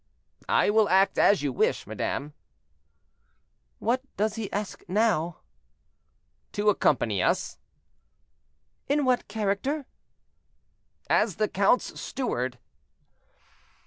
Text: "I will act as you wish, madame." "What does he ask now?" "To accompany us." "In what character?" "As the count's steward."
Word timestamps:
"I 0.49 0.71
will 0.71 0.89
act 0.89 1.19
as 1.19 1.43
you 1.43 1.53
wish, 1.53 1.85
madame." 1.85 2.33
"What 3.77 4.01
does 4.17 4.33
he 4.33 4.51
ask 4.51 4.81
now?" 4.87 5.41
"To 6.53 6.69
accompany 6.69 7.21
us." 7.21 7.59
"In 8.89 9.05
what 9.05 9.27
character?" 9.27 9.85
"As 11.07 11.35
the 11.35 11.47
count's 11.47 12.01
steward." 12.01 12.57